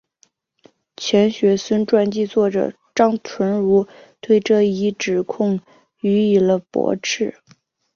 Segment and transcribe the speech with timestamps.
[0.97, 3.85] 钱学森传记作者张纯如
[4.19, 5.59] 对这一指控
[5.99, 7.35] 予以了驳斥。